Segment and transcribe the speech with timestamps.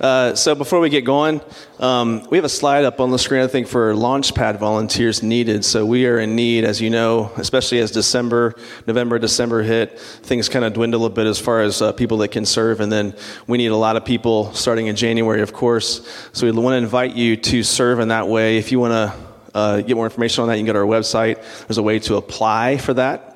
[0.00, 1.40] Uh, so before we get going,
[1.78, 5.64] um, we have a slide up on the screen, I think, for Launchpad volunteers needed.
[5.64, 8.54] So we are in need, as you know, especially as December,
[8.86, 12.28] November, December hit, things kind of dwindle a bit as far as uh, people that
[12.28, 12.80] can serve.
[12.80, 13.14] And then
[13.46, 16.06] we need a lot of people starting in January, of course.
[16.32, 18.58] So we want to invite you to serve in that way.
[18.58, 20.84] If you want to uh, get more information on that, you can go to our
[20.84, 21.42] website.
[21.66, 23.32] There's a way to apply for that.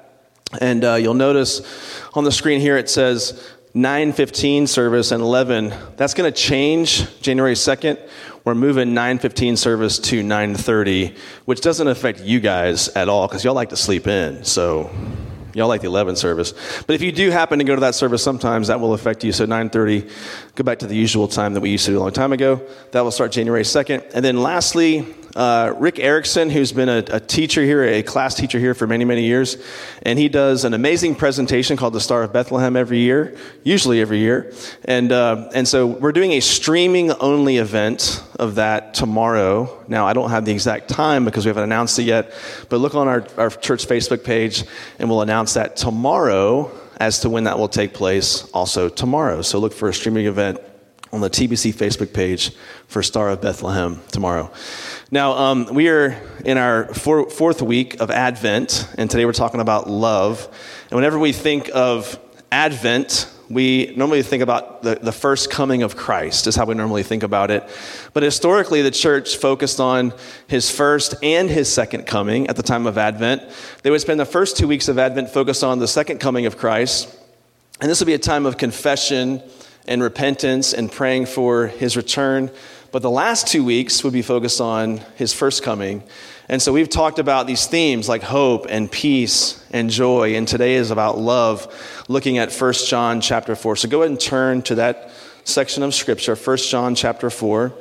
[0.61, 1.63] And uh, you'll notice
[2.13, 5.73] on the screen here it says 9:15 service and 11.
[5.97, 7.98] That's going to change January 2nd.
[8.45, 13.55] We're moving 9:15 service to 9:30, which doesn't affect you guys at all cuz y'all
[13.55, 14.43] like to sleep in.
[14.43, 14.91] So
[15.55, 16.52] y'all like the 11 service.
[16.87, 19.30] But if you do happen to go to that service sometimes that will affect you.
[19.30, 20.09] So 9:30
[20.61, 22.61] go back to the usual time that we used to do a long time ago.
[22.91, 24.11] That will start January 2nd.
[24.13, 28.59] And then lastly, uh, Rick Erickson, who's been a, a, teacher here, a class teacher
[28.59, 29.57] here for many, many years,
[30.02, 34.19] and he does an amazing presentation called the Star of Bethlehem every year, usually every
[34.19, 34.52] year.
[34.85, 39.83] And, uh, and so we're doing a streaming only event of that tomorrow.
[39.89, 42.35] Now, I don't have the exact time because we haven't announced it yet,
[42.69, 44.65] but look on our, our church Facebook page
[44.99, 49.40] and we'll announce that tomorrow as to when that will take place also tomorrow.
[49.40, 50.59] So look for a streaming event
[51.12, 52.52] on the TBC Facebook page
[52.87, 54.52] for Star of Bethlehem tomorrow.
[55.10, 59.60] Now, um, we are in our four, fourth week of Advent, and today we're talking
[59.60, 60.46] about love.
[60.90, 62.21] And whenever we think of
[62.52, 67.03] Advent, we normally think about the, the first coming of Christ, is how we normally
[67.03, 67.69] think about it.
[68.15, 70.15] But historically, the church focused on
[70.47, 73.43] his first and his second coming at the time of Advent.
[73.82, 76.56] They would spend the first two weeks of Advent focused on the second coming of
[76.56, 77.15] Christ.
[77.81, 79.43] And this would be a time of confession
[79.88, 82.53] and repentance and praying for his return.
[82.93, 86.05] But the last two weeks would be focused on his first coming.
[86.50, 90.34] And so we've talked about these themes like hope and peace and joy.
[90.34, 91.72] And today is about love,
[92.09, 93.77] looking at 1 John chapter 4.
[93.77, 95.12] So go ahead and turn to that
[95.44, 97.72] section of scripture, 1 John chapter 4.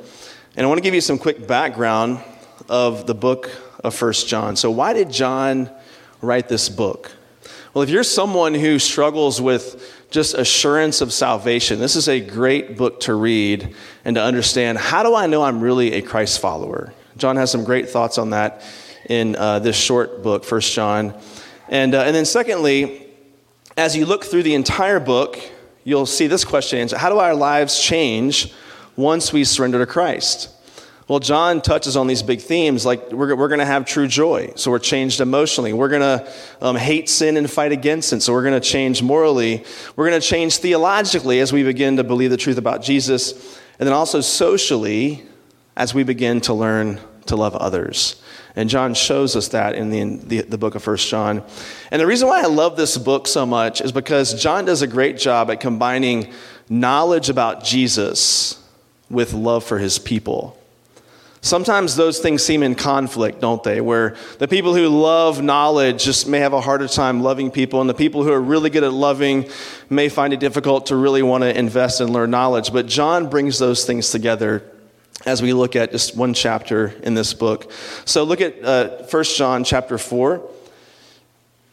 [0.56, 2.20] And I want to give you some quick background
[2.68, 3.50] of the book
[3.82, 4.54] of 1 John.
[4.54, 5.68] So, why did John
[6.22, 7.10] write this book?
[7.74, 11.78] Well, if you're someone who struggles with just assurance of salvation.
[11.78, 15.60] This is a great book to read and to understand how do I know I'm
[15.60, 16.92] really a Christ follower?
[17.20, 18.62] John has some great thoughts on that
[19.04, 21.14] in uh, this short book, First John.
[21.68, 23.06] And, uh, and then, secondly,
[23.76, 25.38] as you look through the entire book,
[25.84, 28.54] you'll see this question How do our lives change
[28.96, 30.48] once we surrender to Christ?
[31.08, 34.52] Well, John touches on these big themes like we're, we're going to have true joy,
[34.56, 35.74] so we're changed emotionally.
[35.74, 36.32] We're going to
[36.62, 39.64] um, hate sin and fight against it, so we're going to change morally.
[39.94, 43.86] We're going to change theologically as we begin to believe the truth about Jesus, and
[43.86, 45.26] then also socially
[45.76, 48.20] as we begin to learn to love others.
[48.54, 51.42] And John shows us that in the, in the, the book of First John.
[51.90, 54.86] And the reason why I love this book so much is because John does a
[54.86, 56.32] great job at combining
[56.68, 58.62] knowledge about Jesus
[59.08, 60.56] with love for his people.
[61.42, 63.80] Sometimes those things seem in conflict, don't they?
[63.80, 67.88] Where the people who love knowledge just may have a harder time loving people, and
[67.88, 69.48] the people who are really good at loving
[69.88, 72.72] may find it difficult to really want to invest and learn knowledge.
[72.72, 74.62] But John brings those things together
[75.26, 77.70] as we look at just one chapter in this book.
[78.04, 80.48] So look at uh, 1 John chapter 4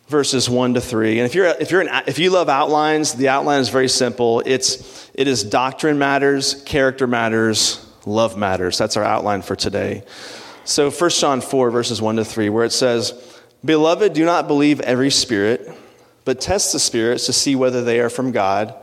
[0.08, 3.28] verses 1 to 3 and if you're if you're an, if you love outlines the
[3.28, 8.78] outline is very simple it's it is doctrine matters character matters love matters.
[8.78, 10.04] That's our outline for today.
[10.64, 13.14] So 1 John 4, verses 1 to 3, where it says,
[13.64, 15.72] Beloved, do not believe every spirit,
[16.26, 18.74] but test the spirits to see whether they are from God.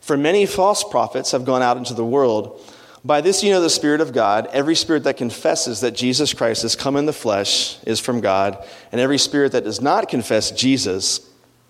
[0.00, 2.60] For many false prophets have gone out into the world.
[3.04, 4.48] By this you know the Spirit of God.
[4.52, 8.62] Every spirit that confesses that Jesus Christ has come in the flesh is from God,
[8.92, 11.26] and every spirit that does not confess Jesus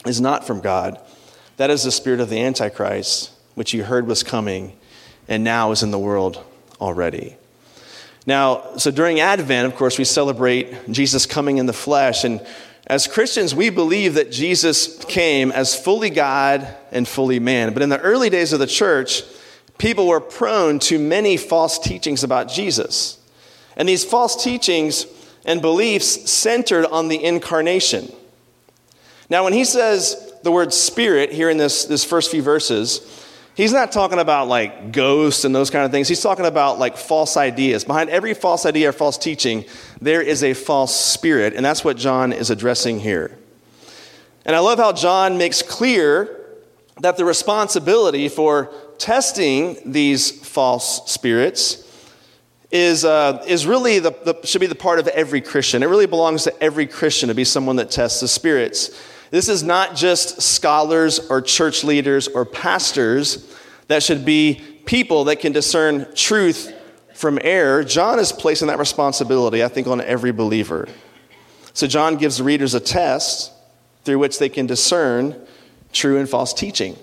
[0.06, 1.00] is not from God.
[1.56, 4.76] That is the spirit of the Antichrist, which you heard was coming,
[5.28, 6.42] and now is in the world
[6.80, 7.36] already.
[8.26, 12.24] Now, so during Advent, of course, we celebrate Jesus coming in the flesh.
[12.24, 12.44] And
[12.86, 17.72] as Christians, we believe that Jesus came as fully God and fully man.
[17.72, 19.22] But in the early days of the church,
[19.80, 23.18] people were prone to many false teachings about Jesus.
[23.76, 25.06] And these false teachings
[25.44, 28.12] and beliefs centered on the incarnation.
[29.30, 33.16] Now, when he says the word spirit here in this, this first few verses,
[33.56, 36.08] He's not talking about like ghosts and those kind of things.
[36.08, 37.84] He's talking about like false ideas.
[37.84, 39.66] Behind every false idea or false teaching,
[40.00, 43.36] there is a false spirit, and that's what John is addressing here.
[44.46, 46.40] And I love how John makes clear
[47.00, 51.86] that the responsibility for testing these false spirits
[52.70, 55.82] is, uh, is really the, the, should be the part of every Christian.
[55.82, 58.96] It really belongs to every Christian to be someone that tests the spirits.
[59.30, 63.56] This is not just scholars or church leaders or pastors
[63.88, 66.72] that should be people that can discern truth
[67.14, 67.82] from error.
[67.82, 70.88] John is placing that responsibility, I think, on every believer.
[71.72, 73.52] So John gives readers a test
[74.04, 75.36] through which they can discern
[75.92, 76.96] true and false teaching.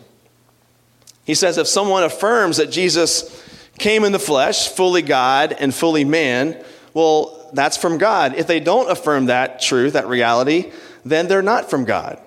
[1.28, 3.44] He says if someone affirms that Jesus
[3.78, 6.64] came in the flesh, fully God and fully man,
[6.94, 8.36] well, that's from God.
[8.36, 10.72] If they don't affirm that truth, that reality,
[11.04, 12.18] then they're not from God.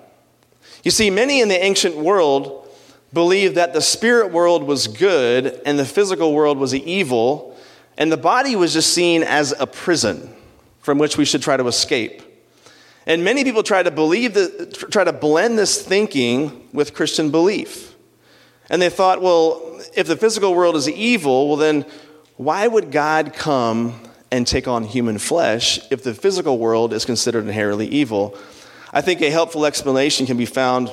[0.83, 2.69] You see, many in the ancient world
[3.11, 7.57] believed that the spirit world was good and the physical world was evil,
[7.97, 10.31] and the body was just seen as a prison
[10.81, 12.21] from which we should try to escape.
[13.07, 17.90] And many people try to believe that, try to blend this thinking with Christian belief.
[18.71, 21.85] And they thought, well, if the physical world is evil, well, then
[22.37, 24.01] why would God come
[24.31, 28.35] and take on human flesh if the physical world is considered inherently evil?
[28.93, 30.89] I think a helpful explanation can be found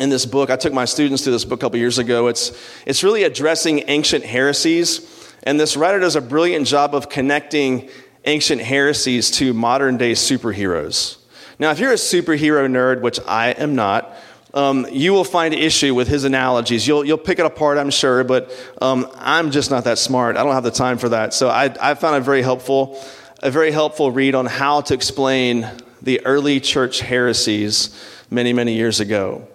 [0.00, 0.50] in this book.
[0.50, 2.26] I took my students to this book a couple years ago.
[2.26, 2.50] It's,
[2.84, 5.32] it's really addressing ancient heresies.
[5.44, 7.90] And this writer does a brilliant job of connecting
[8.24, 11.18] ancient heresies to modern day superheroes.
[11.60, 14.16] Now, if you're a superhero nerd, which I am not,
[14.54, 16.86] um, you will find issue with his analogies.
[16.86, 18.50] You'll, you'll pick it apart, I'm sure, but
[18.80, 20.36] um, I'm just not that smart.
[20.36, 21.34] I don't have the time for that.
[21.34, 23.02] So I, I found it very helpful,
[23.42, 25.68] a very helpful read on how to explain
[26.00, 27.90] the early church heresies
[28.30, 29.46] many, many years ago.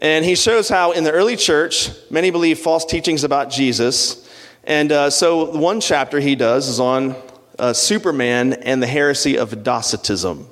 [0.00, 4.28] And he shows how in the early church, many believe false teachings about Jesus.
[4.64, 7.14] And uh, so one chapter he does is on
[7.58, 10.48] uh, Superman and the heresy of Docetism.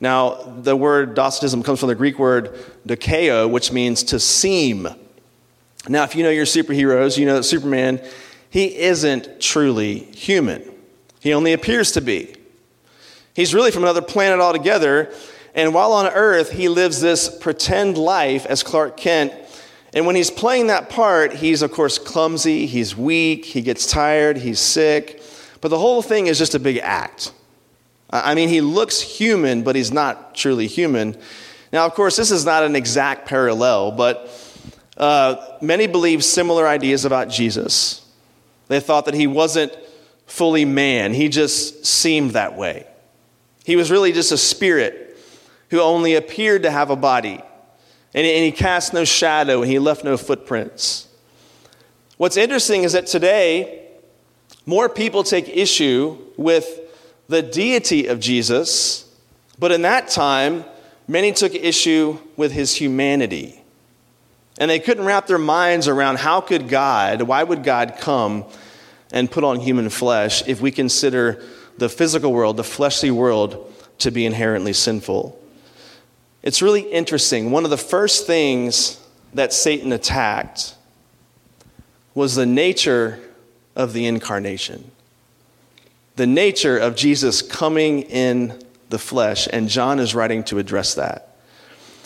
[0.00, 2.54] Now, the word Docetism comes from the Greek word
[2.86, 4.88] dokeo, which means to seem.
[5.88, 8.02] Now, if you know your superheroes, you know that Superman,
[8.50, 10.62] he isn't truly human.
[11.20, 12.34] He only appears to be.
[13.34, 15.12] He's really from another planet altogether.
[15.54, 19.32] And while on Earth, he lives this pretend life as Clark Kent.
[19.94, 24.36] And when he's playing that part, he's, of course, clumsy, he's weak, he gets tired,
[24.36, 25.22] he's sick.
[25.62, 27.32] But the whole thing is just a big act.
[28.10, 31.16] I mean, he looks human, but he's not truly human.
[31.72, 34.30] Now, of course, this is not an exact parallel, but
[34.96, 38.06] uh, many believe similar ideas about Jesus.
[38.68, 39.72] They thought that he wasn't
[40.26, 42.86] fully man, he just seemed that way.
[43.64, 45.18] He was really just a spirit
[45.70, 47.40] who only appeared to have a body,
[48.14, 51.08] and he cast no shadow and he left no footprints.
[52.16, 53.88] What's interesting is that today,
[54.64, 56.80] more people take issue with
[57.28, 59.04] the deity of Jesus,
[59.58, 60.64] but in that time,
[61.08, 63.60] many took issue with his humanity.
[64.58, 68.44] And they couldn't wrap their minds around how could God, why would God come
[69.12, 71.42] and put on human flesh if we consider
[71.78, 75.38] the physical world, the fleshly world, to be inherently sinful?
[76.42, 77.50] It's really interesting.
[77.50, 79.00] One of the first things
[79.34, 80.74] that Satan attacked
[82.14, 83.18] was the nature
[83.74, 84.90] of the incarnation
[86.16, 88.58] the nature of Jesus coming in
[88.88, 91.36] the flesh, and John is writing to address that.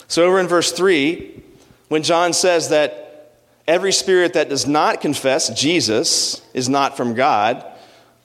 [0.09, 1.43] So, over in verse 3,
[1.89, 3.37] when John says that
[3.69, 7.65] every spirit that does not confess Jesus is not from God,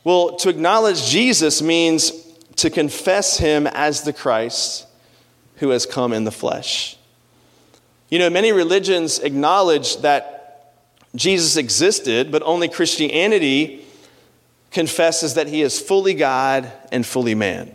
[0.03, 2.11] well, to acknowledge Jesus means
[2.57, 4.87] to confess him as the Christ
[5.57, 6.97] who has come in the flesh.
[8.09, 10.73] You know, many religions acknowledge that
[11.15, 13.84] Jesus existed, but only Christianity
[14.75, 17.73] confesses that he is fully God and fully man.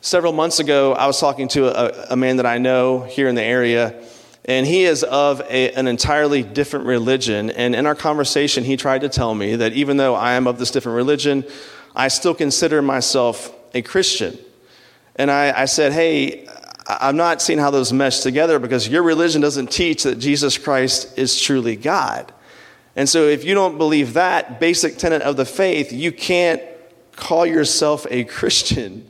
[0.00, 3.36] Several months ago, I was talking to a, a man that I know here in
[3.36, 3.94] the area,
[4.46, 7.50] and he is of a, an entirely different religion.
[7.50, 10.58] And in our conversation, he tried to tell me that even though I am of
[10.58, 11.44] this different religion,
[11.94, 14.36] I still consider myself a Christian.
[15.14, 16.48] And I, I said, Hey,
[16.84, 21.16] I'm not seeing how those mesh together because your religion doesn't teach that Jesus Christ
[21.16, 22.32] is truly God.
[22.96, 26.62] And so, if you don't believe that basic tenet of the faith, you can't
[27.16, 29.08] call yourself a Christian.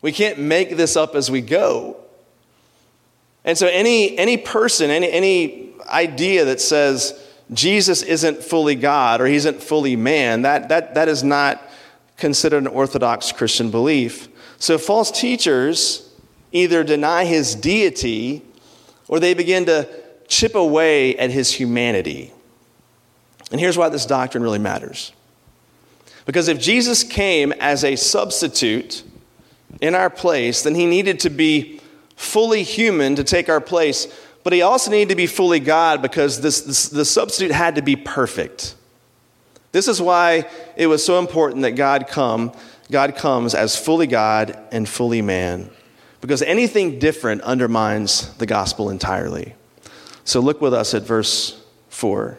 [0.00, 1.96] We can't make this up as we go.
[3.44, 7.20] And so, any, any person, any, any idea that says
[7.52, 11.62] Jesus isn't fully God or he isn't fully man, that, that, that is not
[12.16, 14.28] considered an orthodox Christian belief.
[14.58, 16.12] So, false teachers
[16.52, 18.42] either deny his deity
[19.08, 19.88] or they begin to
[20.28, 22.32] chip away at his humanity.
[23.50, 25.12] And here's why this doctrine really matters.
[26.24, 29.04] Because if Jesus came as a substitute
[29.80, 31.80] in our place, then he needed to be
[32.16, 34.08] fully human to take our place,
[34.42, 37.82] but he also needed to be fully God because this, this, the substitute had to
[37.82, 38.74] be perfect.
[39.72, 42.52] This is why it was so important that God come.
[42.90, 45.70] God comes as fully God and fully man,
[46.20, 49.54] because anything different undermines the gospel entirely.
[50.24, 52.38] So look with us at verse 4.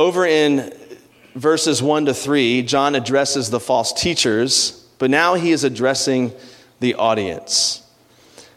[0.00, 0.72] over in
[1.34, 6.32] verses 1 to 3, John addresses the false teachers, but now he is addressing
[6.80, 7.82] the audience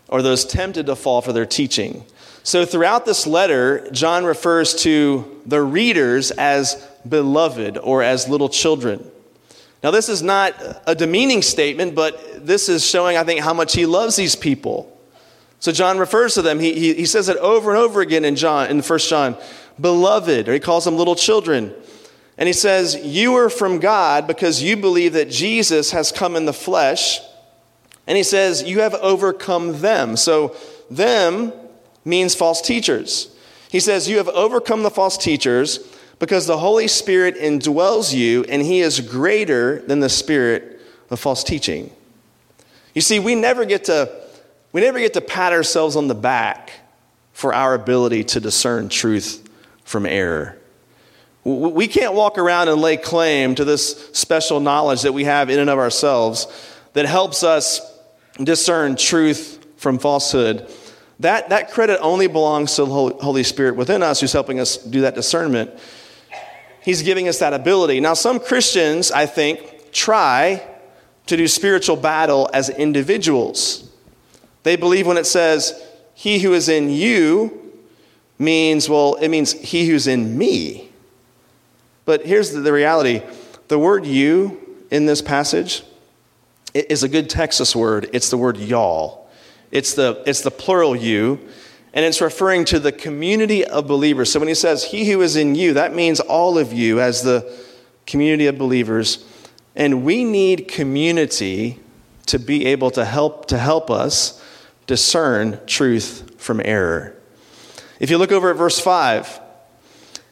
[0.07, 2.05] or those tempted to fall for their teaching.
[2.43, 6.75] So, throughout this letter, John refers to the readers as
[7.07, 9.05] beloved or as little children.
[9.83, 10.55] Now, this is not
[10.87, 14.92] a demeaning statement, but this is showing, I think, how much he loves these people.
[15.63, 16.59] So, John refers to them.
[16.59, 19.37] He, he, he says it over and over again in John, in 1 John,
[19.79, 21.73] beloved, or he calls them little children.
[22.37, 26.43] And he says, You are from God because you believe that Jesus has come in
[26.43, 27.21] the flesh.
[28.05, 30.17] And he says, You have overcome them.
[30.17, 30.53] So,
[30.91, 31.53] them
[32.03, 33.33] means false teachers.
[33.69, 35.79] He says, You have overcome the false teachers
[36.19, 41.41] because the Holy Spirit indwells you, and he is greater than the spirit of false
[41.41, 41.89] teaching.
[42.93, 44.22] You see, we never get to,
[44.73, 46.73] we never get to pat ourselves on the back
[47.31, 49.47] for our ability to discern truth
[49.85, 50.57] from error.
[51.43, 55.59] We can't walk around and lay claim to this special knowledge that we have in
[55.59, 56.47] and of ourselves
[56.93, 57.81] that helps us
[58.41, 60.71] discern truth from falsehood.
[61.19, 65.01] That, that credit only belongs to the Holy Spirit within us who's helping us do
[65.01, 65.71] that discernment.
[66.81, 67.99] He's giving us that ability.
[67.99, 70.65] Now, some Christians, I think, try
[71.27, 73.89] to do spiritual battle as individuals.
[74.63, 75.81] They believe when it says,
[76.13, 77.71] He who is in you
[78.39, 80.89] means, well, it means He who's in me.
[82.05, 83.21] But here's the reality
[83.67, 85.83] the word you in this passage
[86.73, 88.09] is a good Texas word.
[88.13, 89.29] It's the word y'all.
[89.71, 91.39] It's the, it's the plural you,
[91.93, 94.31] and it's referring to the community of believers.
[94.31, 97.23] So when he says, He who is in you, that means all of you as
[97.23, 97.51] the
[98.05, 99.25] community of believers.
[99.75, 101.79] And we need community
[102.27, 104.42] to be able to help, to help us
[104.87, 107.15] discern truth from error.
[107.99, 109.39] If you look over at verse 5,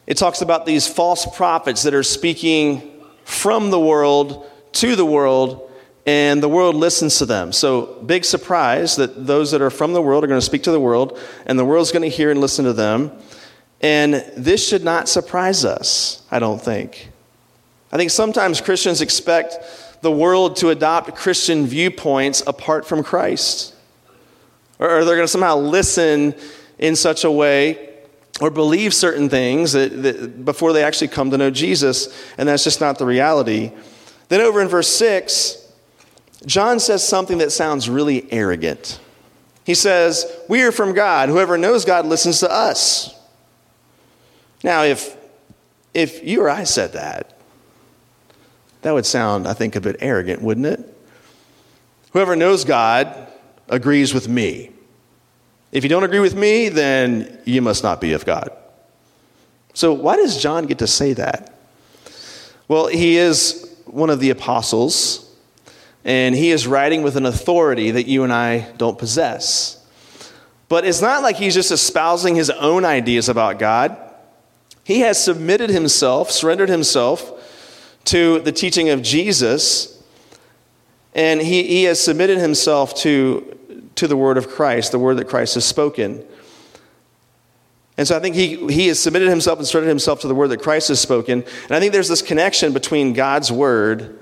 [0.06, 5.70] it talks about these false prophets that are speaking from the world to the world,
[6.06, 7.52] and the world listens to them.
[7.52, 10.72] So, big surprise that those that are from the world are going to speak to
[10.72, 13.12] the world, and the world's going to hear and listen to them.
[13.80, 17.10] And this should not surprise us, I don't think.
[17.92, 19.56] I think sometimes Christians expect
[20.02, 23.71] the world to adopt Christian viewpoints apart from Christ.
[24.82, 26.34] Or they're going to somehow listen
[26.78, 27.90] in such a way
[28.40, 32.64] or believe certain things that, that, before they actually come to know Jesus, and that's
[32.64, 33.70] just not the reality.
[34.28, 35.72] Then over in verse 6,
[36.46, 38.98] John says something that sounds really arrogant.
[39.64, 41.28] He says, We are from God.
[41.28, 43.14] Whoever knows God listens to us.
[44.64, 45.16] Now, if,
[45.94, 47.38] if you or I said that,
[48.80, 50.88] that would sound, I think, a bit arrogant, wouldn't it?
[52.12, 53.28] Whoever knows God
[53.68, 54.71] agrees with me.
[55.72, 58.52] If you don't agree with me, then you must not be of God.
[59.72, 61.54] So, why does John get to say that?
[62.68, 65.34] Well, he is one of the apostles,
[66.04, 69.82] and he is writing with an authority that you and I don't possess.
[70.68, 73.96] But it's not like he's just espousing his own ideas about God.
[74.84, 77.30] He has submitted himself, surrendered himself
[78.04, 80.02] to the teaching of Jesus,
[81.14, 83.58] and he, he has submitted himself to
[83.96, 86.24] to the word of Christ, the word that Christ has spoken.
[87.98, 90.48] And so I think he, he has submitted himself and surrendered himself to the word
[90.48, 91.42] that Christ has spoken.
[91.64, 94.18] And I think there's this connection between God's word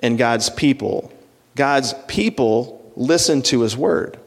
[0.00, 1.12] and God's people.
[1.54, 4.18] God's people listen to his word.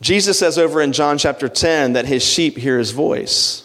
[0.00, 3.62] Jesus says over in John chapter 10 that his sheep hear his voice.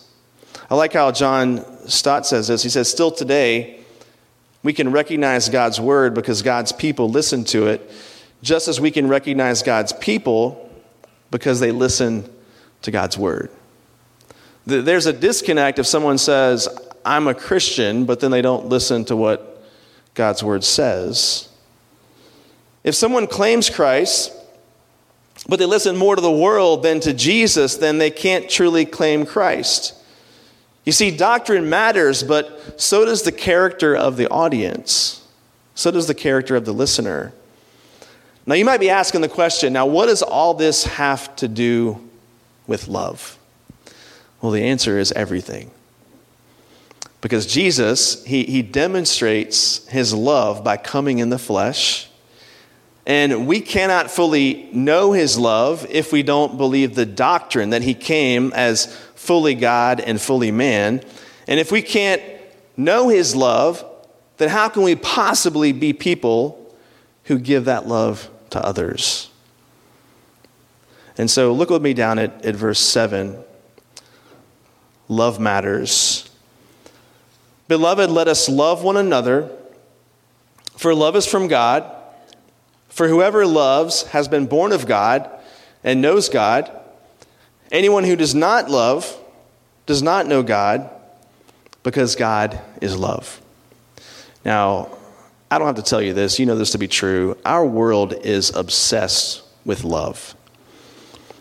[0.70, 2.63] I like how John Stott says this.
[2.63, 3.81] He says, Still today,
[4.63, 7.91] we can recognize God's word because God's people listen to it
[8.42, 10.70] just as we can recognize God's people
[11.30, 12.30] because they listen
[12.82, 13.50] to God's word.
[14.66, 16.68] There's a disconnect if someone says,
[17.04, 19.64] I'm a Christian, but then they don't listen to what
[20.14, 21.50] God's word says.
[22.84, 24.32] If someone claims Christ
[25.48, 29.26] but they listen more to the world than to Jesus, then they can't truly claim
[29.26, 29.96] Christ.
[30.86, 35.26] You see, doctrine matters, but so does the character of the audience.
[35.76, 37.34] So does the character of the listener.
[38.46, 42.10] Now, you might be asking the question now, what does all this have to do
[42.68, 43.38] with love?
[44.42, 45.72] Well, the answer is everything.
[47.22, 52.10] Because Jesus, he, he demonstrates his love by coming in the flesh.
[53.06, 57.94] And we cannot fully know his love if we don't believe the doctrine that he
[57.94, 61.04] came as fully God and fully man.
[61.48, 62.22] And if we can't
[62.76, 63.86] know his love,
[64.38, 66.61] then how can we possibly be people
[67.25, 69.30] who give that love to others?
[71.18, 73.38] And so look with me down at, at verse 7.
[75.08, 76.30] Love matters.
[77.68, 79.50] Beloved, let us love one another,
[80.78, 81.90] for love is from God.
[82.90, 85.30] For whoever loves has been born of God
[85.84, 86.70] and knows God.
[87.72, 89.18] Anyone who does not love
[89.86, 90.90] does not know God,
[91.84, 93.42] because God is love.
[94.44, 94.90] Now,
[95.51, 97.38] I don't have to tell you this, you know this to be true.
[97.43, 100.34] Our world is obsessed with love.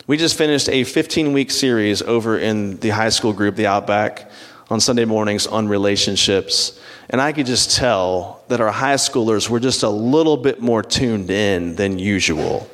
[0.08, 4.28] We just finished a 15 week series over in the high school group, the Outback,
[4.68, 6.80] on Sunday mornings on relationships.
[7.08, 10.82] And I could just tell that our high schoolers were just a little bit more
[10.82, 12.68] tuned in than usual.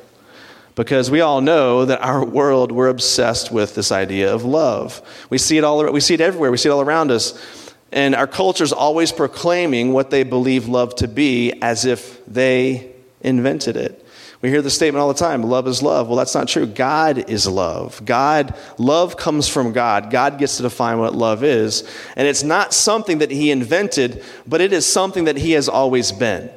[0.73, 5.03] Because we all know that our world, we're obsessed with this idea of love.
[5.29, 7.66] We see it all, we see it everywhere, we see it all around us.
[7.91, 12.91] And our culture is always proclaiming what they believe love to be as if they
[13.21, 14.03] invented it.
[14.41, 16.07] We hear the statement all the time love is love.
[16.07, 16.67] Well, that's not true.
[16.67, 18.03] God is love.
[18.05, 20.11] God, love comes from God.
[20.11, 21.83] God gets to define what love is.
[22.15, 26.11] And it's not something that He invented, but it is something that He has always
[26.11, 26.51] been.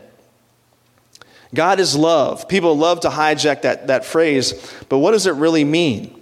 [1.54, 2.49] God is love.
[2.49, 4.52] People love to hijack that, that phrase,
[4.88, 6.20] but what does it really mean?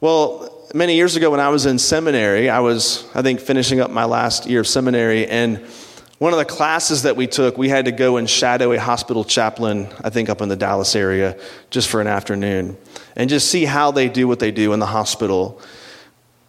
[0.00, 3.92] Well, many years ago when I was in seminary, I was, I think, finishing up
[3.92, 5.58] my last year of seminary, and
[6.18, 9.22] one of the classes that we took, we had to go and shadow a hospital
[9.22, 11.38] chaplain, I think up in the Dallas area,
[11.70, 12.76] just for an afternoon,
[13.14, 15.62] and just see how they do what they do in the hospital.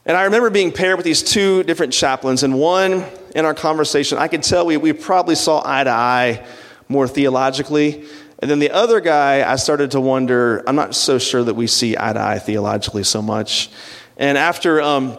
[0.07, 4.17] And I remember being paired with these two different chaplains, and one in our conversation,
[4.17, 6.45] I could tell we, we probably saw eye to eye
[6.89, 8.05] more theologically.
[8.39, 11.67] And then the other guy, I started to wonder, I'm not so sure that we
[11.67, 13.69] see eye to eye theologically so much.
[14.17, 15.17] And after um,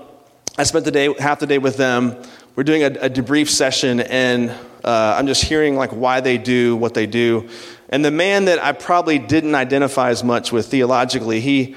[0.58, 2.22] I spent the day, half the day with them,
[2.54, 4.50] we're doing a, a debrief session, and
[4.82, 7.48] uh, I'm just hearing like why they do what they do.
[7.88, 11.76] And the man that I probably didn't identify as much with theologically, he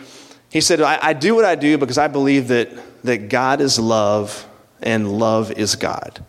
[0.50, 2.70] he said, I, I do what I do because I believe that
[3.04, 4.48] that God is love
[4.82, 6.24] and love is God.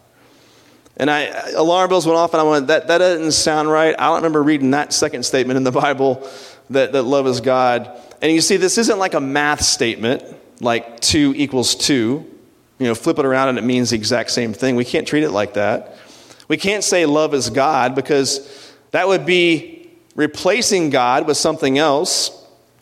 [0.96, 1.22] And I,
[1.52, 3.94] alarm bells went off, and I went, that, that doesn't sound right.
[3.98, 6.28] I don't remember reading that second statement in the Bible
[6.68, 7.90] that, that love is God.
[8.20, 10.22] And you see, this isn't like a math statement,
[10.60, 12.26] like two equals two
[12.80, 14.74] you know, flip it around and it means the exact same thing.
[14.74, 15.96] We can't treat it like that.
[16.48, 22.30] We can't say love is God because that would be replacing God with something else,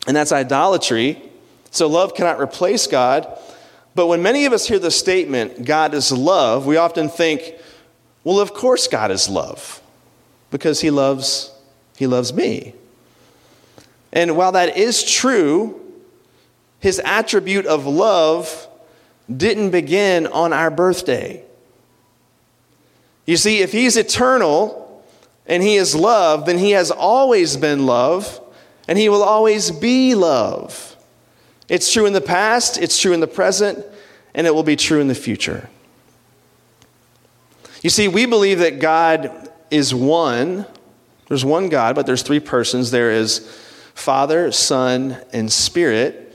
[0.07, 1.21] and that's idolatry.
[1.69, 3.27] So love cannot replace God.
[3.93, 7.53] But when many of us hear the statement, God is love, we often think,
[8.23, 9.81] well, of course God is love
[10.49, 11.51] because he loves
[11.97, 12.73] he loves me.
[14.13, 15.78] And while that is true,
[16.79, 18.67] his attribute of love
[19.35, 21.43] didn't begin on our birthday.
[23.25, 25.03] You see, if He's eternal
[25.45, 28.39] and He is love, then He has always been love
[28.87, 30.95] and He will always be love.
[31.67, 33.85] It's true in the past, it's true in the present,
[34.33, 35.69] and it will be true in the future.
[37.83, 40.65] You see, we believe that God is one.
[41.27, 42.89] There's one God, but there's three persons.
[42.89, 43.47] There is
[43.93, 46.28] Father, Son, and Spirit.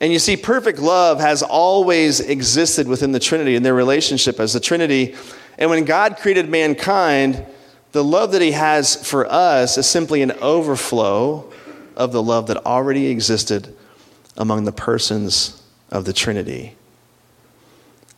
[0.00, 4.54] And you see, perfect love has always existed within the Trinity in their relationship as
[4.54, 5.14] the Trinity.
[5.58, 7.44] And when God created mankind,
[7.92, 11.52] the love that He has for us is simply an overflow
[11.96, 13.76] of the love that already existed
[14.38, 16.76] among the persons of the Trinity.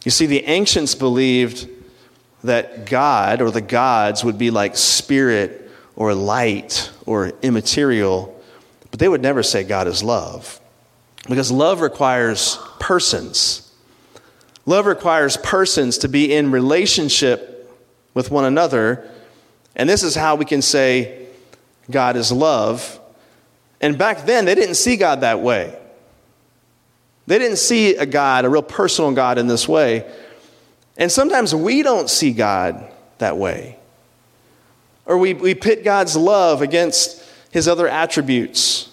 [0.04, 1.68] You see, the ancients believed
[2.44, 8.40] that God or the gods would be like spirit or light or immaterial,
[8.90, 10.60] but they would never say God is love.
[11.28, 13.70] Because love requires persons.
[14.66, 17.70] Love requires persons to be in relationship
[18.14, 19.08] with one another.
[19.76, 21.26] And this is how we can say
[21.90, 23.00] God is love.
[23.80, 25.76] And back then, they didn't see God that way.
[27.26, 30.10] They didn't see a God, a real personal God, in this way.
[30.96, 33.78] And sometimes we don't see God that way.
[35.06, 38.91] Or we, we pit God's love against his other attributes.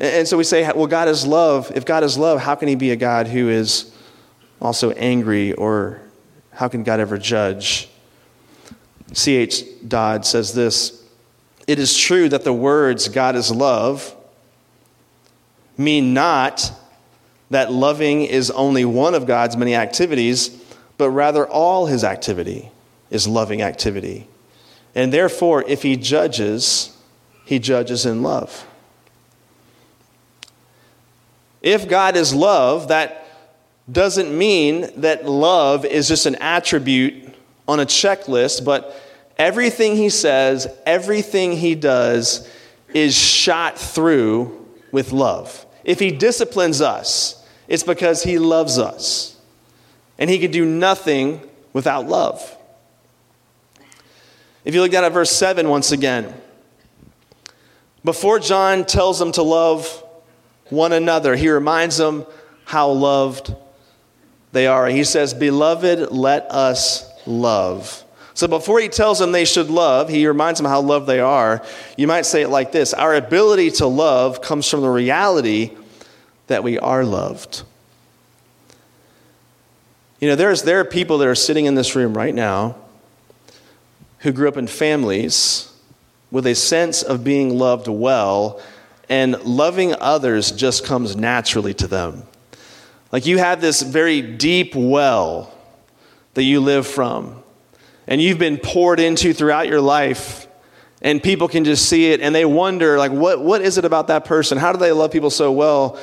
[0.00, 1.72] And so we say, well, God is love.
[1.74, 3.92] If God is love, how can he be a God who is
[4.60, 6.00] also angry, or
[6.52, 7.88] how can God ever judge?
[9.12, 9.64] C.H.
[9.86, 11.04] Dodd says this
[11.66, 14.14] It is true that the words God is love
[15.76, 16.72] mean not
[17.50, 20.50] that loving is only one of God's many activities,
[20.98, 22.70] but rather all his activity
[23.10, 24.28] is loving activity.
[24.94, 26.96] And therefore, if he judges,
[27.44, 28.66] he judges in love.
[31.62, 33.26] If God is love, that
[33.90, 37.34] doesn't mean that love is just an attribute
[37.66, 39.00] on a checklist, but
[39.38, 42.48] everything he says, everything he does
[42.94, 45.66] is shot through with love.
[45.84, 49.36] If he disciplines us, it's because he loves us.
[50.18, 51.40] And he could do nothing
[51.72, 52.56] without love.
[54.64, 56.34] If you look down at verse 7 once again,
[58.04, 60.04] before John tells them to love
[60.70, 61.36] one another.
[61.36, 62.26] He reminds them
[62.64, 63.54] how loved
[64.52, 64.86] they are.
[64.88, 68.04] He says, Beloved, let us love.
[68.34, 71.64] So before he tells them they should love, he reminds them how loved they are.
[71.96, 75.76] You might say it like this Our ability to love comes from the reality
[76.46, 77.62] that we are loved.
[80.20, 82.76] You know, there's, there are people that are sitting in this room right now
[84.20, 85.72] who grew up in families
[86.30, 88.60] with a sense of being loved well
[89.08, 92.24] and loving others just comes naturally to them.
[93.10, 95.52] Like you have this very deep well
[96.34, 97.42] that you live from,
[98.06, 100.46] and you've been poured into throughout your life,
[101.00, 104.08] and people can just see it and they wonder, like, what, what is it about
[104.08, 104.58] that person?
[104.58, 105.98] How do they love people so well?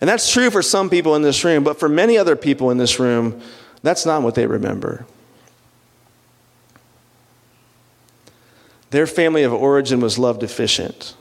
[0.00, 2.78] And that's true for some people in this room, but for many other people in
[2.78, 3.40] this room,
[3.82, 5.04] that's not what they remember.
[8.90, 11.14] Their family of origin was love deficient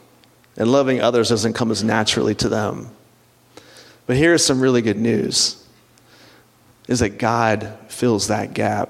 [0.60, 2.90] and loving others doesn't come as naturally to them.
[4.06, 5.56] But here's some really good news
[6.88, 8.90] is that God fills that gap.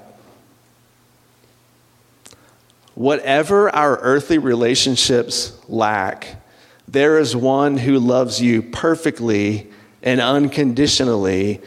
[2.94, 6.42] Whatever our earthly relationships lack,
[6.88, 9.70] there is one who loves you perfectly
[10.02, 11.60] and unconditionally,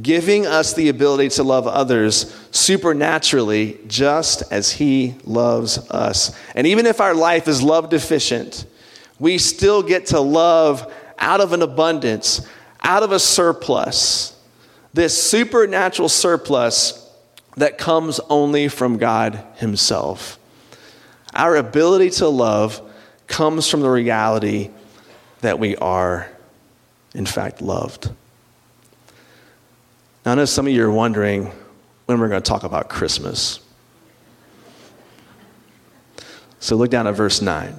[0.00, 6.38] giving us the ability to love others supernaturally just as he loves us.
[6.54, 8.64] And even if our life is love deficient,
[9.20, 12.48] we still get to love out of an abundance,
[12.82, 14.36] out of a surplus.
[14.92, 17.08] This supernatural surplus
[17.56, 20.38] that comes only from God Himself.
[21.34, 22.80] Our ability to love
[23.28, 24.70] comes from the reality
[25.42, 26.28] that we are,
[27.14, 28.10] in fact, loved.
[30.24, 31.52] Now, I know some of you are wondering
[32.06, 33.60] when we're going to talk about Christmas.
[36.58, 37.78] So look down at verse 9.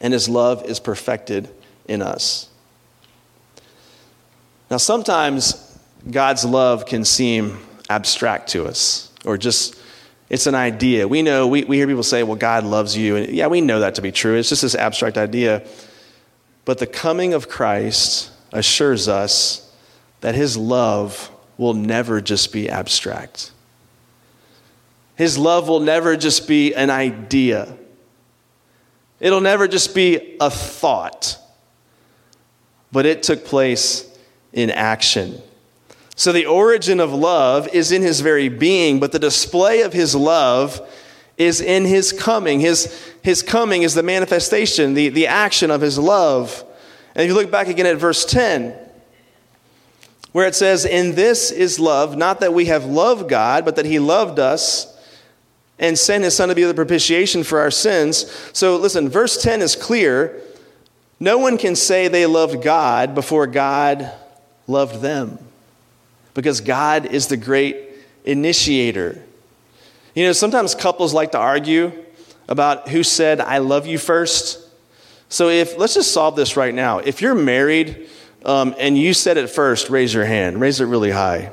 [0.00, 1.48] and his love is perfected
[1.86, 2.48] in us.
[4.70, 5.78] Now, sometimes
[6.10, 9.76] God's love can seem abstract to us, or just
[10.28, 11.06] it's an idea.
[11.06, 13.16] We know, we, we hear people say, well, God loves you.
[13.16, 14.36] And yeah, we know that to be true.
[14.36, 15.66] It's just this abstract idea.
[16.64, 19.72] But the coming of Christ assures us
[20.22, 23.52] that his love will never just be abstract.
[25.14, 27.76] His love will never just be an idea.
[29.18, 31.38] It'll never just be a thought,
[32.92, 34.10] but it took place
[34.52, 35.40] in action.
[36.16, 40.14] So the origin of love is in his very being, but the display of his
[40.14, 40.80] love
[41.36, 42.60] is in his coming.
[42.60, 46.64] His, his coming is the manifestation, the, the action of his love.
[47.14, 48.74] And if you look back again at verse 10,
[50.32, 53.86] where it says, In this is love, not that we have loved God, but that
[53.86, 54.95] he loved us
[55.78, 58.30] and sent his son to be the propitiation for our sins.
[58.52, 60.40] So listen, verse 10 is clear.
[61.20, 64.10] No one can say they loved God before God
[64.66, 65.38] loved them
[66.34, 67.76] because God is the great
[68.24, 69.22] initiator.
[70.14, 71.92] You know, sometimes couples like to argue
[72.48, 74.62] about who said, I love you first.
[75.28, 76.98] So if, let's just solve this right now.
[76.98, 78.08] If you're married
[78.44, 81.52] um, and you said it first, raise your hand, raise it really high.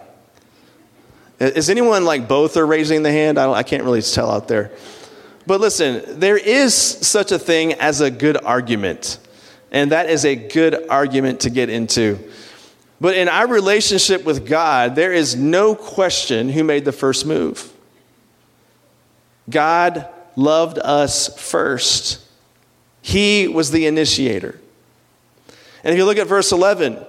[1.44, 3.38] Is anyone like both are raising the hand?
[3.38, 4.72] I, I can't really tell out there.
[5.46, 9.20] But listen, there is such a thing as a good argument.
[9.72, 12.20] And that is a good argument to get into.
[13.02, 17.74] But in our relationship with God, there is no question who made the first move.
[19.50, 22.22] God loved us first,
[23.02, 24.60] He was the initiator.
[25.84, 27.06] And if you look at verse 11,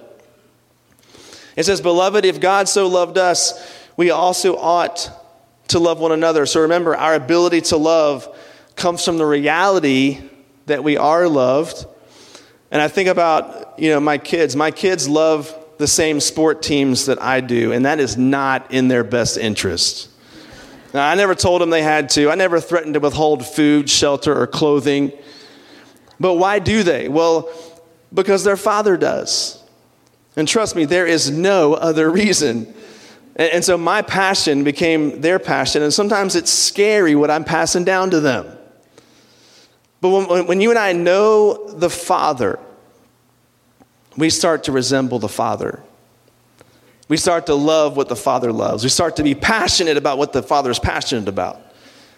[1.55, 3.53] it says, Beloved, if God so loved us,
[3.97, 5.09] we also ought
[5.69, 6.45] to love one another.
[6.45, 8.27] So remember, our ability to love
[8.75, 10.21] comes from the reality
[10.65, 11.85] that we are loved.
[12.71, 14.55] And I think about, you know, my kids.
[14.55, 18.87] My kids love the same sport teams that I do, and that is not in
[18.87, 20.09] their best interest.
[20.93, 22.29] Now, I never told them they had to.
[22.29, 25.11] I never threatened to withhold food, shelter, or clothing.
[26.19, 27.09] But why do they?
[27.09, 27.49] Well,
[28.13, 29.61] because their father does.
[30.37, 32.73] And trust me, there is no other reason.
[33.35, 38.11] And, so my passion became their passion, and sometimes it's scary what I'm passing down
[38.11, 38.45] to them.
[39.99, 42.59] But when, when you and I know the Father,
[44.15, 45.81] we start to resemble the Father.
[47.07, 48.83] We start to love what the Father loves.
[48.83, 51.61] We start to be passionate about what the Father is passionate about.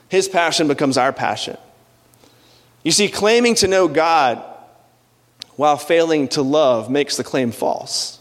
[0.10, 1.58] His passion becomes our passion.
[2.84, 4.43] You see, claiming to know God
[5.56, 8.16] while failing to love makes the claim false.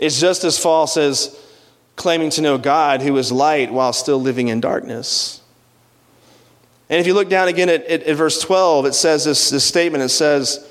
[0.00, 1.38] It's just as false as
[1.94, 5.42] claiming to know God who is light while still living in darkness.
[6.88, 9.62] And if you look down again at, at, at verse 12, it says this, this
[9.62, 10.66] statement it says,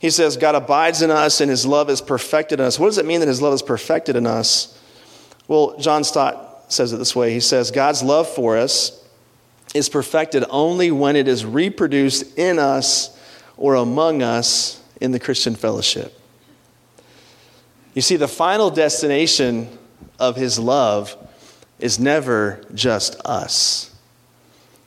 [0.00, 2.78] He says, God abides in us and his love is perfected in us.
[2.78, 4.78] What does it mean that his love is perfected in us?
[5.46, 9.02] Well, John Stott says it this way He says, God's love for us
[9.72, 13.16] is perfected only when it is reproduced in us
[13.56, 16.17] or among us in the Christian fellowship.
[17.98, 19.76] You see, the final destination
[20.20, 21.16] of his love
[21.80, 23.92] is never just us.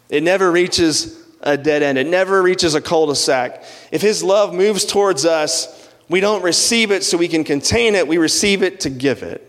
[0.08, 3.66] It never reaches a dead end, it never reaches a cul de sac.
[3.92, 8.08] If his love moves towards us, we don't receive it so we can contain it,
[8.08, 9.46] we receive it to give it.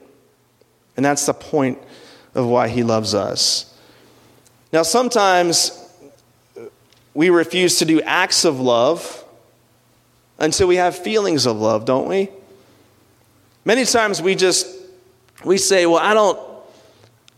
[0.96, 1.78] And that's the point
[2.34, 3.72] of why he loves us.
[4.72, 5.88] Now, sometimes
[7.14, 9.24] we refuse to do acts of love
[10.40, 12.28] until we have feelings of love, don't we?
[13.64, 14.66] Many times we just
[15.44, 16.38] we say, "Well, I don't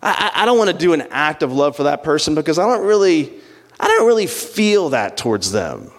[0.04, 2.68] I, I don't want to do an act of love for that person because I
[2.68, 3.32] don't really
[3.80, 5.90] I don't really feel that towards them.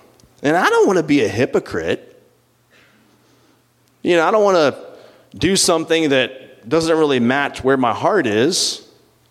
[0.43, 2.11] And I don't want to be a hypocrite.
[4.03, 8.27] You know, I don't want to do something that doesn't really match where my heart
[8.27, 8.87] is.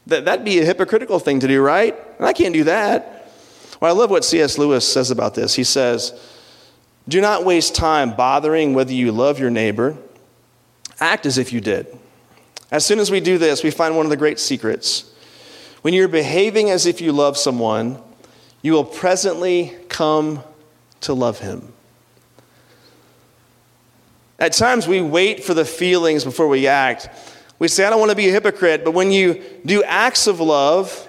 [0.09, 1.97] That, that'd be a hypocritical thing to do, right?
[2.19, 3.31] And I can't do that.
[3.81, 4.59] Well, I love what C.S.
[4.59, 5.55] Lewis says about this.
[5.55, 6.13] He says,
[7.09, 9.97] Do not waste time bothering whether you love your neighbor
[11.01, 11.87] Act as if you did.
[12.71, 15.13] As soon as we do this, we find one of the great secrets.
[15.83, 18.01] When you're behaving as if you love someone,
[18.63, 20.43] you will presently come
[21.03, 21.73] to love him.
[24.39, 27.09] At times, we wait for the feelings before we act.
[27.59, 30.41] We say, I don't want to be a hypocrite, but when you do acts of
[30.41, 31.09] love,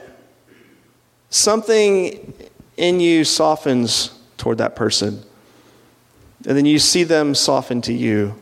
[1.30, 2.34] something
[2.78, 5.24] in you softens toward that person.
[6.48, 8.36] And then you see them soften to you.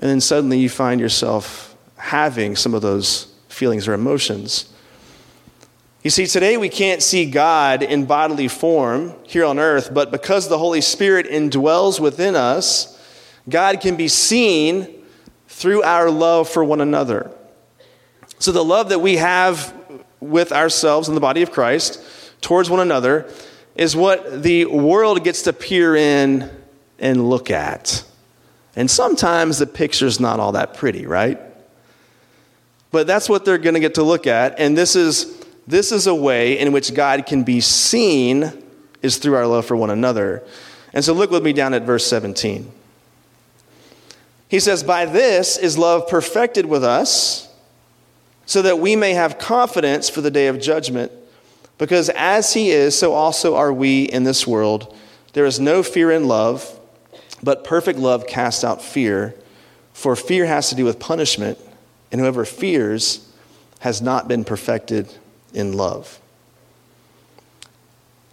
[0.00, 4.72] And then suddenly you find yourself having some of those feelings or emotions.
[6.02, 10.48] You see, today we can't see God in bodily form here on earth, but because
[10.48, 12.98] the Holy Spirit indwells within us,
[13.46, 15.04] God can be seen
[15.48, 17.30] through our love for one another.
[18.38, 19.74] So the love that we have
[20.20, 22.02] with ourselves in the body of Christ
[22.40, 23.30] towards one another
[23.74, 26.50] is what the world gets to peer in
[26.98, 28.04] and look at.
[28.76, 31.40] And sometimes the picture's not all that pretty, right?
[32.90, 34.58] But that's what they're going to get to look at.
[34.58, 38.52] And this is, this is a way in which God can be seen
[39.02, 40.42] is through our love for one another.
[40.92, 42.70] And so look with me down at verse 17.
[44.48, 47.48] He says, By this is love perfected with us,
[48.46, 51.12] so that we may have confidence for the day of judgment.
[51.78, 54.96] Because as he is, so also are we in this world.
[55.32, 56.79] There is no fear in love
[57.42, 59.34] but perfect love casts out fear,
[59.92, 61.58] for fear has to do with punishment,
[62.12, 63.26] and whoever fears
[63.80, 65.08] has not been perfected
[65.54, 66.20] in love.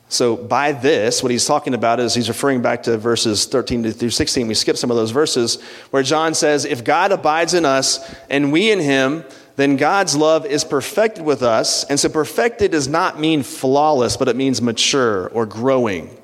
[0.09, 4.09] So, by this, what he's talking about is he's referring back to verses 13 through
[4.09, 4.47] 16.
[4.47, 8.53] We skip some of those verses where John says, If God abides in us and
[8.53, 9.25] we in him,
[9.57, 11.83] then God's love is perfected with us.
[11.85, 16.15] And so, perfected does not mean flawless, but it means mature or growing.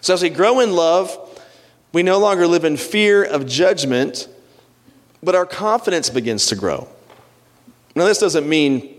[0.00, 1.16] So, as we grow in love,
[1.92, 4.28] we no longer live in fear of judgment,
[5.22, 6.88] but our confidence begins to grow.
[7.94, 8.94] Now, this doesn't mean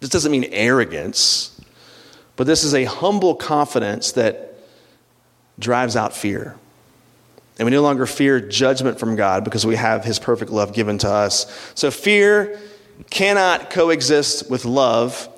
[0.00, 1.60] this doesn't mean arrogance,
[2.34, 4.58] but this is a humble confidence that
[5.60, 6.56] drives out fear.
[7.56, 10.98] And we no longer fear judgment from God because we have his perfect love given
[10.98, 11.46] to us.
[11.76, 12.58] So fear
[13.10, 15.28] cannot coexist with love.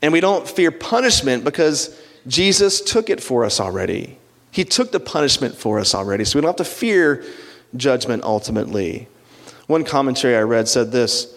[0.00, 4.16] And we don't fear punishment because Jesus took it for us already.
[4.52, 6.24] He took the punishment for us already.
[6.24, 7.24] So we don't have to fear
[7.74, 9.08] judgment ultimately.
[9.66, 11.34] One commentary I read said this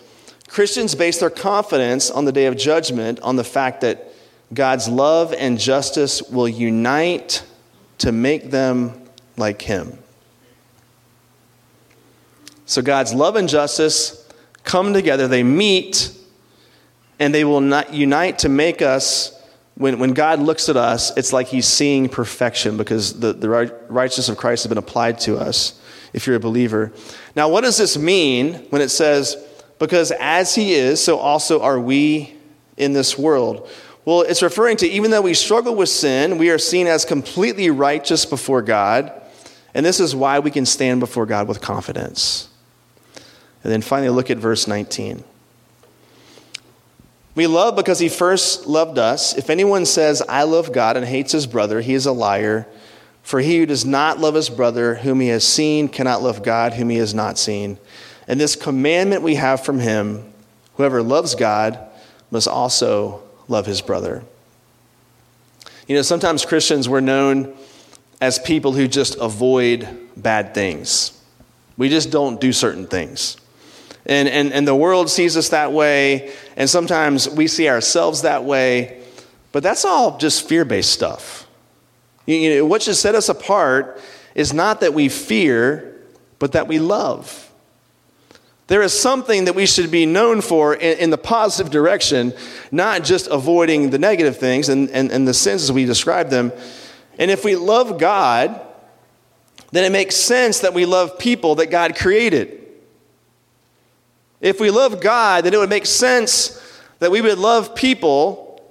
[0.47, 4.11] Christians base their confidence on the day of judgment on the fact that
[4.53, 7.43] God's love and justice will unite
[7.99, 9.01] to make them
[9.37, 9.97] like Him.
[12.65, 14.27] So God's love and justice
[14.63, 16.11] come together, they meet,
[17.19, 19.31] and they will not unite to make us.
[19.75, 23.49] When, when God looks at us, it's like He's seeing perfection because the, the
[23.89, 25.79] righteousness of Christ has been applied to us
[26.13, 26.93] if you're a believer.
[27.35, 29.35] Now, what does this mean when it says,
[29.79, 32.33] because as He is, so also are we
[32.77, 33.69] in this world?
[34.05, 37.69] Well, it's referring to even though we struggle with sin, we are seen as completely
[37.69, 39.11] righteous before God.
[39.73, 42.47] And this is why we can stand before God with confidence.
[43.63, 45.23] And then finally, look at verse 19.
[47.35, 49.37] We love because he first loved us.
[49.37, 52.65] If anyone says, I love God and hates his brother, he is a liar.
[53.23, 56.73] For he who does not love his brother, whom he has seen, cannot love God,
[56.73, 57.77] whom he has not seen.
[58.27, 60.31] And this commandment we have from him
[60.75, 61.79] whoever loves God
[62.31, 64.23] must also love his brother.
[65.87, 67.55] You know, sometimes Christians were known
[68.21, 71.21] as people who just avoid bad things.
[71.77, 73.37] We just don't do certain things.
[74.05, 78.43] And, and, and the world sees us that way, and sometimes we see ourselves that
[78.43, 79.01] way,
[79.51, 81.47] but that's all just fear based stuff.
[82.27, 84.01] You know, what should set us apart
[84.35, 85.99] is not that we fear,
[86.39, 87.41] but that we love.
[88.67, 92.33] There is something that we should be known for in, in, the positive direction,
[92.71, 96.51] not just avoiding the negative things and, and, and the sins as we describe them.
[97.19, 98.59] And if we love God,
[99.71, 102.64] then it makes sense that we love people that God created.
[104.41, 106.61] If we love God, then it would make sense
[106.99, 108.61] that we would love people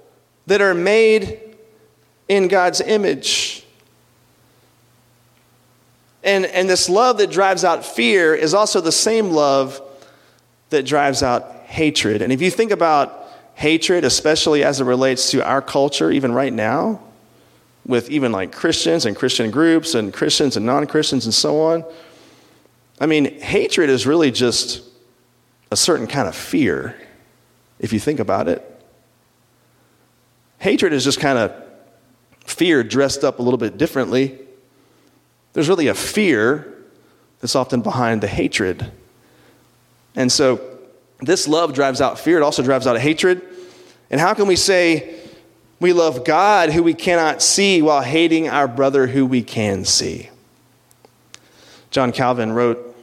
[0.47, 1.39] that are made
[2.27, 3.65] in God's image.
[6.23, 9.81] And, and this love that drives out fear is also the same love
[10.69, 12.21] that drives out hatred.
[12.21, 16.51] And if you think about hatred, especially as it relates to our culture, even right
[16.51, 17.01] now,
[17.85, 21.85] with even like Christians and Christian groups and Christians and non Christians and so on,
[22.99, 24.81] I mean, hatred is really just
[25.71, 26.95] a certain kind of fear,
[27.79, 28.63] if you think about it.
[30.59, 31.53] Hatred is just kind of
[32.45, 34.37] fear dressed up a little bit differently.
[35.53, 36.73] There's really a fear
[37.39, 38.91] that's often behind the hatred.
[40.15, 40.61] And so
[41.19, 43.41] this love drives out fear, it also drives out hatred.
[44.09, 45.19] And how can we say
[45.79, 50.29] we love God who we cannot see while hating our brother who we can see?
[51.91, 52.94] John Calvin wrote,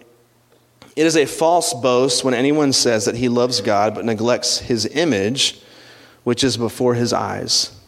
[0.94, 4.86] it is a false boast when anyone says that he loves God but neglects his
[4.86, 5.60] image,
[6.24, 7.78] which is before his eyes.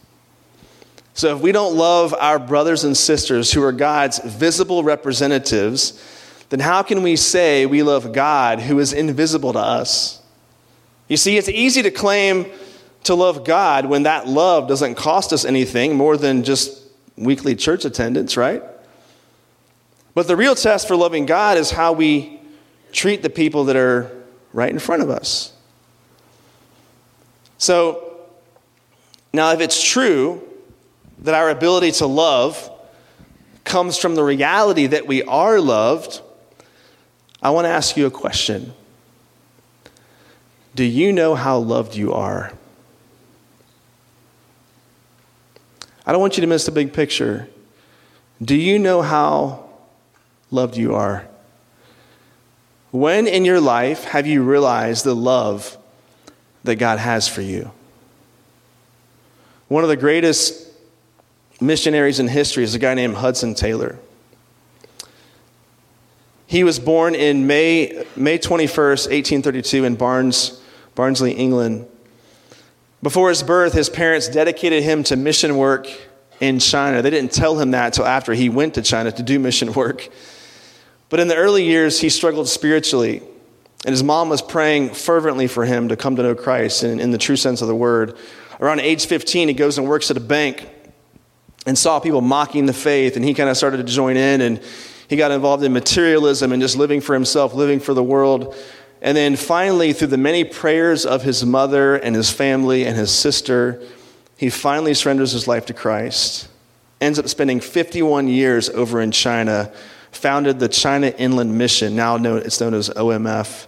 [1.13, 6.01] So, if we don't love our brothers and sisters who are God's visible representatives,
[6.49, 10.21] then how can we say we love God who is invisible to us?
[11.07, 12.47] You see, it's easy to claim
[13.03, 16.81] to love God when that love doesn't cost us anything more than just
[17.15, 18.63] weekly church attendance, right?
[20.15, 22.41] But the real test for loving God is how we
[22.95, 24.09] treat the people that are
[24.53, 25.51] right in front of us.
[27.57, 28.01] So,
[29.33, 30.41] now if it's true
[31.19, 32.71] that our ability to love
[33.65, 36.21] comes from the reality that we are loved,
[37.41, 38.73] I want to ask you a question.
[40.73, 42.53] Do you know how loved you are?
[46.05, 47.49] I don't want you to miss the big picture.
[48.41, 49.69] Do you know how
[50.49, 51.27] loved you are?
[52.95, 55.77] When in your life have you realized the love
[56.63, 57.71] that God has for you?
[59.67, 60.71] One of the greatest
[61.59, 63.99] missionaries in history is a guy named Hudson Taylor.
[66.47, 70.61] He was born in May, May 21st, 1832, in Barnes,
[70.95, 71.89] Barnsley, England.
[73.03, 75.89] Before his birth, his parents dedicated him to mission work
[76.39, 77.01] in China.
[77.01, 80.09] They didn't tell him that until after he went to China to do mission work.
[81.15, 83.21] But in the early years, he struggled spiritually.
[83.85, 87.11] And his mom was praying fervently for him to come to know Christ in, in
[87.11, 88.17] the true sense of the word.
[88.59, 90.67] Around age 15, he goes and works at a bank
[91.65, 94.61] and saw people mocking the faith, and he kind of started to join in, and
[95.07, 98.53] he got involved in materialism and just living for himself, living for the world.
[99.01, 103.09] And then finally, through the many prayers of his mother and his family and his
[103.09, 103.81] sister,
[104.35, 106.49] he finally surrenders his life to Christ.
[106.99, 109.71] ends up spending 51 years over in China,
[110.15, 113.67] founded the China Inland Mission, now known, it's known as OMF.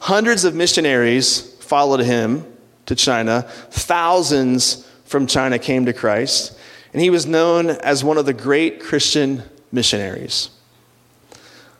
[0.00, 2.46] Hundreds of missionaries followed him
[2.86, 3.42] to China.
[3.70, 6.56] Thousands from China came to Christ.
[6.92, 9.42] And he was known as one of the great Christian
[9.72, 10.50] missionaries.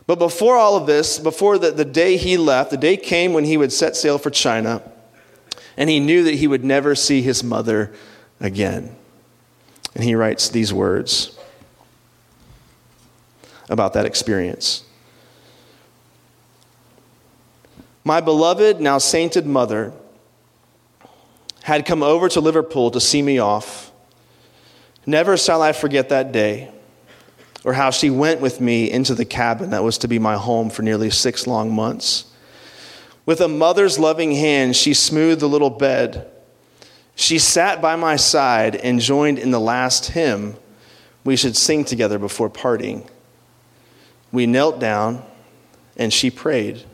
[0.06, 3.44] But before all of this, before the, the day he left, the day came when
[3.44, 4.82] he would set sail for China,
[5.76, 7.92] and he knew that he would never see his mother
[8.40, 8.96] again.
[9.94, 11.37] And he writes these words
[13.68, 14.84] about that experience.
[18.04, 19.92] My beloved, now sainted mother
[21.62, 23.92] had come over to Liverpool to see me off.
[25.04, 26.70] Never shall I forget that day,
[27.64, 30.70] or how she went with me into the cabin that was to be my home
[30.70, 32.32] for nearly six long months.
[33.26, 36.30] With a mother's loving hand, she smoothed the little bed.
[37.14, 40.56] She sat by my side and joined in the last hymn
[41.24, 43.06] we should sing together before parting.
[44.32, 45.22] We knelt down
[45.96, 46.84] and she prayed.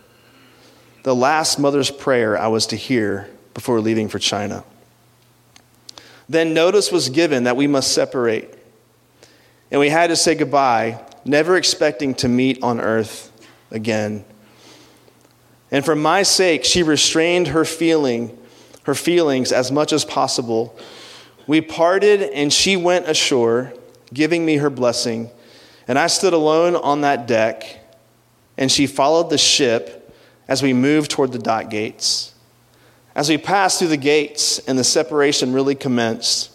[1.03, 4.65] The last mother's prayer I was to hear before leaving for China.
[6.29, 8.59] Then notice was given that we must separate.
[9.71, 13.31] And we had to say goodbye, never expecting to meet on earth
[13.71, 14.25] again.
[15.71, 18.39] And for my sake, she restrained her feeling,
[18.85, 20.79] her feelings as much as possible.
[21.47, 23.75] We parted and she went ashore,
[24.13, 25.31] giving me her blessing.
[25.87, 27.81] And I stood alone on that deck,
[28.57, 30.15] and she followed the ship
[30.49, 32.35] as we moved toward the dock gates.
[33.15, 36.51] As we passed through the gates and the separation really commenced,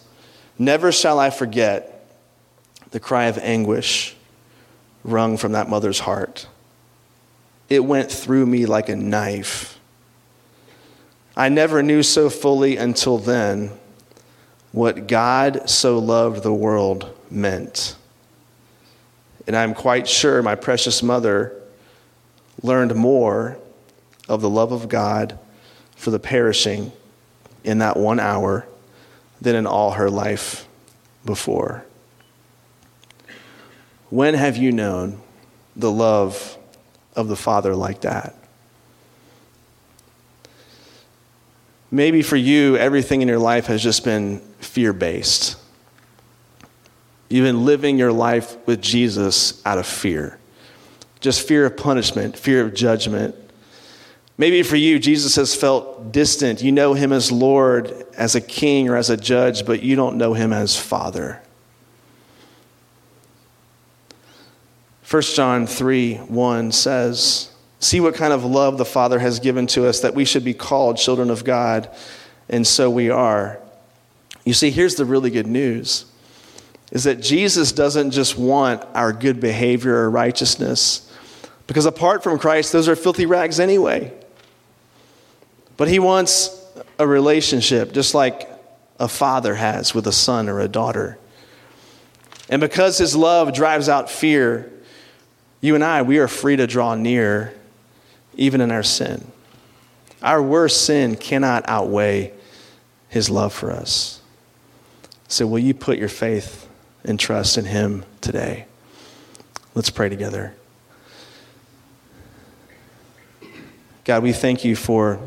[0.58, 2.06] never shall I forget
[2.90, 4.16] the cry of anguish
[5.04, 6.46] wrung from that mother's heart.
[7.68, 9.78] It went through me like a knife.
[11.36, 13.70] I never knew so fully until then
[14.72, 17.96] what God so loved the world meant.
[19.50, 21.60] And I'm quite sure my precious mother
[22.62, 23.58] learned more
[24.28, 25.40] of the love of God
[25.96, 26.92] for the perishing
[27.64, 28.68] in that one hour
[29.40, 30.68] than in all her life
[31.24, 31.84] before.
[34.08, 35.20] When have you known
[35.74, 36.56] the love
[37.16, 38.36] of the Father like that?
[41.90, 45.59] Maybe for you, everything in your life has just been fear based.
[47.30, 50.38] You've been living your life with Jesus out of fear.
[51.20, 53.34] Just fear of punishment, fear of judgment,
[54.40, 56.62] Maybe for you, Jesus has felt distant.
[56.62, 60.16] You know him as Lord, as a king, or as a judge, but you don't
[60.16, 61.42] know him as Father.
[65.10, 67.50] 1 John 3 1 says,
[67.80, 70.54] See what kind of love the Father has given to us that we should be
[70.54, 71.94] called children of God,
[72.48, 73.60] and so we are.
[74.46, 76.09] You see, here's the really good news
[76.90, 81.10] is that Jesus doesn't just want our good behavior or righteousness,
[81.66, 84.12] because apart from Christ, those are filthy rags anyway.
[85.76, 86.56] But he wants
[86.98, 88.48] a relationship just like
[88.98, 91.18] a father has with a son or a daughter.
[92.48, 94.70] And because his love drives out fear,
[95.60, 97.54] you and I, we are free to draw near
[98.36, 99.30] even in our sin.
[100.22, 102.32] Our worst sin cannot outweigh
[103.08, 104.20] his love for us.
[105.28, 106.68] So, will you put your faith
[107.04, 108.66] and trust in him today?
[109.74, 110.54] Let's pray together.
[114.04, 115.20] God, we thank you for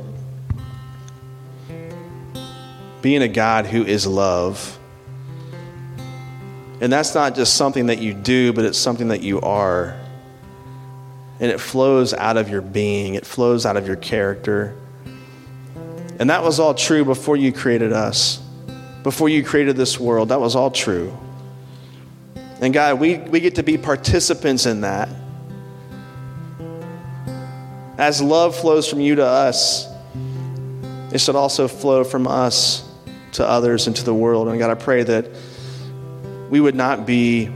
[3.02, 4.80] being a God who is love.
[6.82, 9.98] And that's not just something that you do, but it's something that you are.
[11.40, 14.76] And it flows out of your being, it flows out of your character.
[16.20, 18.42] And that was all true before you created us,
[19.04, 20.30] before you created this world.
[20.30, 21.18] That was all true.
[22.64, 25.10] And God, we, we get to be participants in that.
[27.98, 29.86] As love flows from you to us,
[31.12, 32.90] it should also flow from us
[33.34, 34.48] to others and to the world.
[34.48, 35.28] And God, I pray that
[36.50, 37.52] we would not be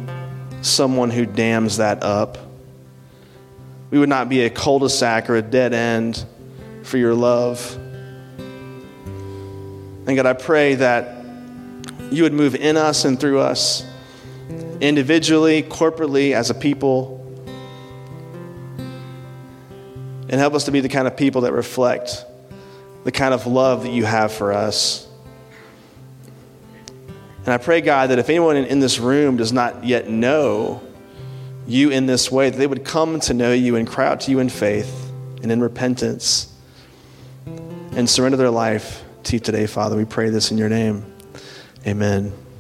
[0.62, 2.38] someone who dams that up.
[3.90, 6.26] We would not be a cul de sac or a dead end
[6.84, 7.78] for your love.
[10.06, 11.26] And God, I pray that
[12.12, 13.86] you would move in us and through us,
[14.82, 17.24] individually, corporately, as a people,
[20.30, 22.26] and help us to be the kind of people that reflect
[23.04, 25.08] the kind of love that you have for us.
[27.46, 30.82] And I pray, God, that if anyone in this room does not yet know
[31.66, 34.32] you in this way, that they would come to know you and cry out to
[34.32, 35.10] you in faith
[35.42, 36.54] and in repentance
[37.46, 39.96] and surrender their life to you today, Father.
[39.96, 41.06] We pray this in your name.
[41.86, 42.47] Amen.